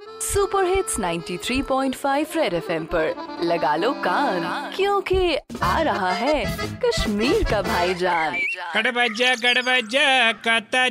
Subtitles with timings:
[0.00, 6.44] Super hits 93.5 red FM पर। लगा लो कान, क्योंकि आ रहा है
[6.84, 8.36] कश्मीर का भाईजान।
[8.76, 10.88] गड़बजा गड़बजा कता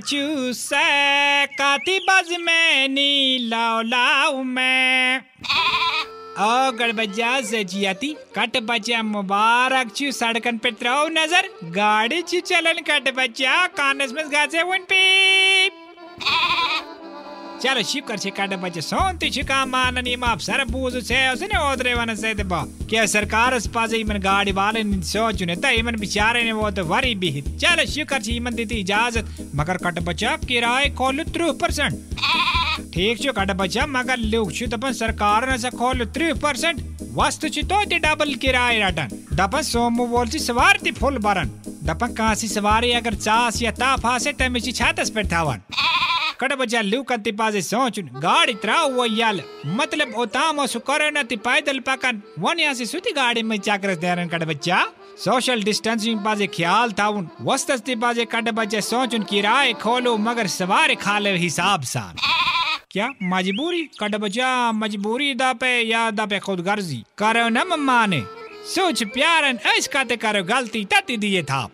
[1.55, 5.21] काती बज में नी लाओ लाओ मैं।
[6.39, 12.81] ओ गड़बजा से जियाती कट बच्चा मुबारक चू सड़कन पे त्राओ नज़र, गाड़ी चू चलन
[12.89, 14.23] कट बच्चा कानस में
[14.63, 14.99] वन पे
[17.61, 21.17] चलो शिव कर से काटे बच्चे सोंती शिका मान नी माप सर बूज से
[21.59, 26.71] ओदरे वन से ते क्या सरकार इस पास इमन गाड़ी वाले ने सोच ने, ता
[26.71, 31.23] तो वरी भी चलो शिव कर से इमन देती इजाज़त, मगर कट बच्चा किराए खोल
[31.29, 31.93] त्रू परसेंट
[32.93, 36.81] ठीक छो कट बच्चा मगर लोग छु दपन सरकार ने से खोल त्रू परसेंट
[37.13, 42.13] वस्तु छु तो ते डबल किराए रटन दपन सोमु बोल ची सवार ती फुल दपन
[42.13, 45.27] कासी सवारी अगर चास या ता फासे तमे ची छातस पर
[46.55, 46.81] बजा
[48.53, 53.11] त्राव वो याल। मतलब ओताम सु करे न ति पैदल पकन। वन यहाँ से सुती
[53.11, 54.85] गाड़ी में चाकर देरन कड़ बच्चा
[55.17, 60.95] सोशल डिस्टेंसिंग पाजे ख्याल थाउन। वस्तस ति पाजे कड़ बच्चे सोचुन किराए खोलो, मगर सवार
[60.95, 62.15] खाले हिसाब सान
[62.91, 63.09] क्या?
[63.23, 63.81] मजबूरी?
[63.99, 67.03] कड़ बजा मजबूरी दा पे या दा पे खुद गर्जी?
[67.17, 68.23] करो न मम्मा ने।
[68.65, 71.69] सोच प्यारन ऐस काते करो गलती तती दिए था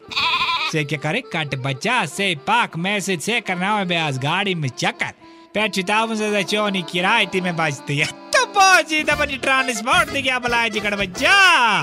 [0.75, 5.13] से क्या करे कट बच्चा से पाक मैसेज से करना है ब्याज गाड़ी में चक्कर।
[5.53, 10.21] पे चितावन से चोनी किराए ती में बजती है। तो पहुँची तब अपनी ट्रांसपोर्ट दी
[10.21, 11.35] क्या बुलाए जी कट बच्चा।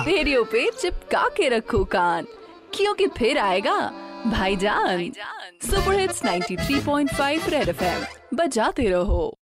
[0.05, 2.27] रेडियो पे चिपका के रखो कान
[2.75, 3.79] क्योंकि फिर आएगा
[4.27, 5.11] भाईजान।
[5.63, 8.05] सुपर हिट्स 93.5 रेड एफएम
[8.35, 9.39] बजाते रहो।